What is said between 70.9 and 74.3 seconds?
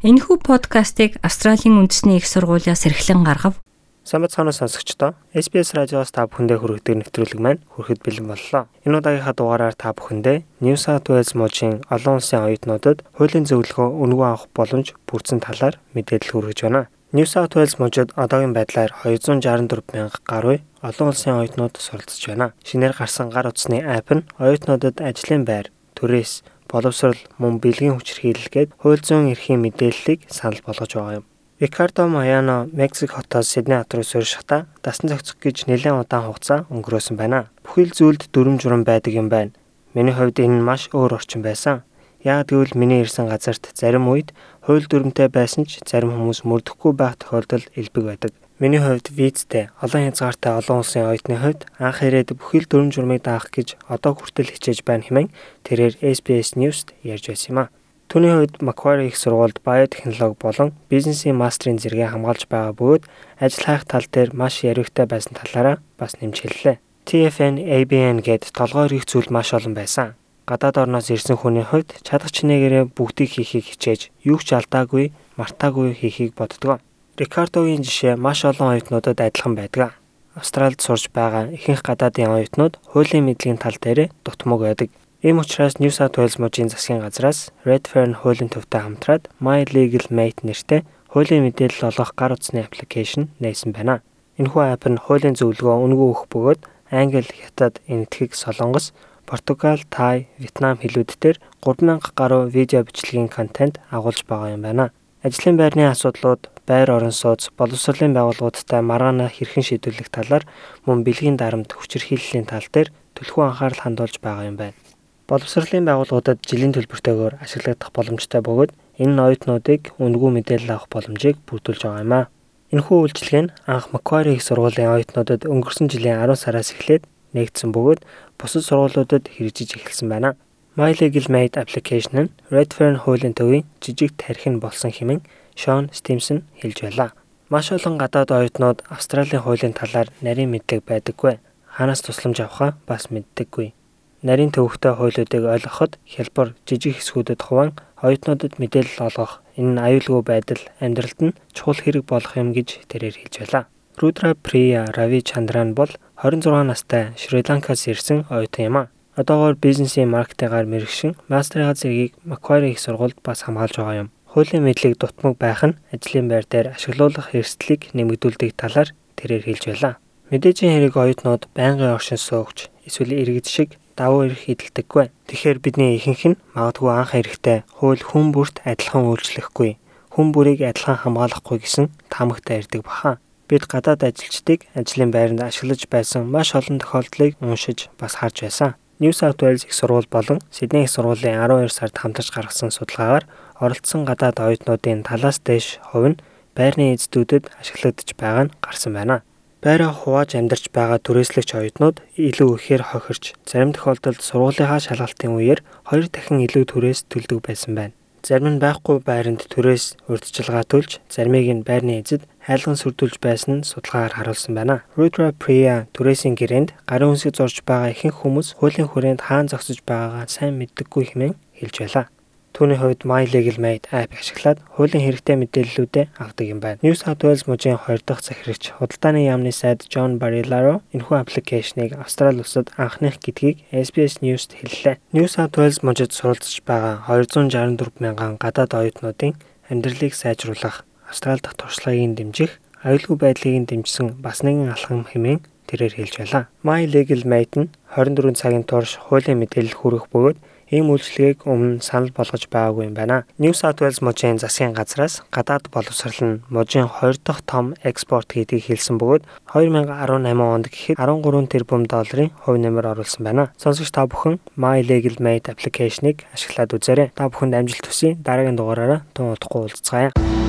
ирсэн хүний хувьд чадах чинээгээрээ бүгдийг хийхийг хичээж